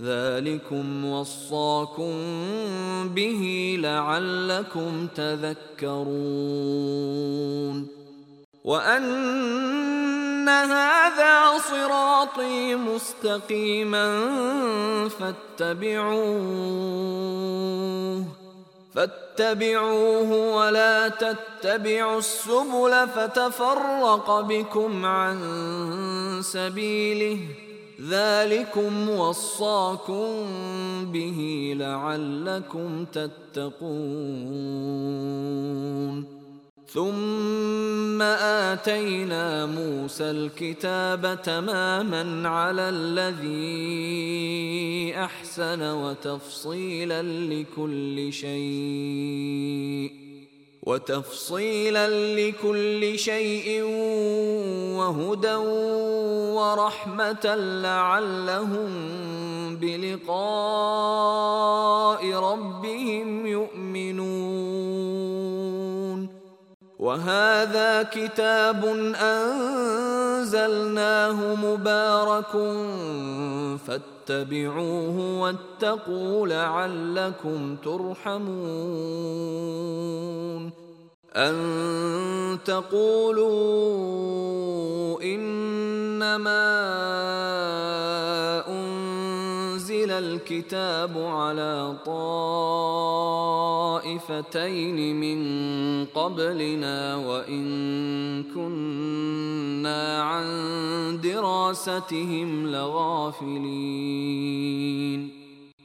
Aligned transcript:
ذلكم 0.00 1.04
وصاكم 1.04 2.14
به 3.08 3.76
لعلكم 3.80 5.06
تذكرون. 5.06 6.02
وأن 8.64 10.48
هذا 10.48 11.58
صراطي 11.58 12.74
مستقيما 12.74 14.28
فاتبعوه. 15.08 16.42
فاتبعوه 18.94 20.56
ولا 20.56 21.08
تتبعوا 21.08 22.18
السبل 22.18 23.08
فتفرق 23.14 24.40
بكم 24.40 25.06
عن 25.06 25.38
سبيله. 26.44 27.38
ذلكم 28.08 29.08
وصاكم 29.08 30.26
به 31.12 31.72
لعلكم 31.76 33.04
تتقون. 33.04 33.82
ثم 36.86 38.22
آتينا 38.22 39.66
موسى 39.66 40.30
الكتاب 40.30 41.42
تماما 41.42 42.48
على 42.48 42.88
الذي 42.88 43.62
أحسن 45.16 45.82
وتفصيلا 45.82 47.22
لكل 47.22 48.32
شيء. 48.32 50.22
وتفصيلا 50.82 52.08
لكل 52.34 53.18
شيء 53.18 53.82
وهدى 54.98 55.54
ورحمة 56.58 57.54
لعلهم 57.82 58.90
بلقاء 59.76 60.32
ربهم 62.32 63.46
يؤمنون. 63.46 64.72
وهذا 66.98 68.02
كتاب 68.02 68.84
أنزلناه 69.20 70.58
مبارك 71.54 72.52
فاتبعوه 73.86 75.40
واتقوا 75.42 76.46
لعلكم 76.46 77.76
ترحمون. 77.76 79.42
أن 81.36 82.58
تقولوا 82.64 84.02
إنما 85.22 86.72
أنزل 88.68 90.10
الكتاب 90.10 91.18
على 91.18 91.96
طائفتين 92.06 92.80
من 95.20 95.40
قبلنا 96.04 97.16
وإن 97.16 98.42
كنا 98.54 100.22
عن 100.22 100.46
دراستهم 101.22 102.66
لغافلين. 102.66 104.12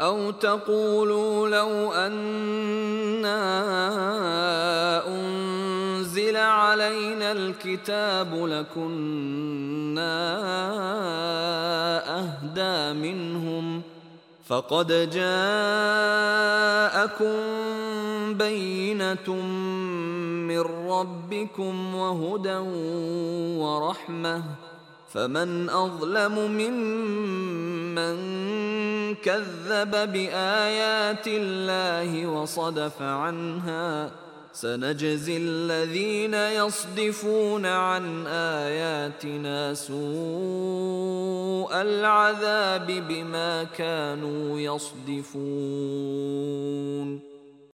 أو 0.00 0.30
تقولوا 0.30 1.48
لو 1.48 1.92
أنا 1.92 2.91
علينا 6.82 7.32
الكتاب 7.32 8.34
لكنا 8.34 10.14
أهدى 12.18 12.98
منهم 12.98 13.82
فقد 14.46 15.10
جاءكم 15.10 15.32
بينة 18.34 19.34
من 20.50 20.60
ربكم 20.90 21.94
وهدى 21.94 22.58
ورحمة 23.62 24.42
فمن 25.12 25.70
أظلم 25.70 26.34
ممن 26.50 28.14
كذب 29.14 29.90
بآيات 30.12 31.26
الله 31.26 32.26
وصدف 32.26 33.02
عنها 33.02 34.10
سنجزي 34.52 35.36
الذين 35.36 36.34
يصدفون 36.34 37.66
عن 37.66 38.26
آياتنا 38.26 39.74
سوء 39.74 40.02
العذاب 41.72 42.86
بما 42.86 43.64
كانوا 43.64 44.60
يصدفون. 44.60 45.72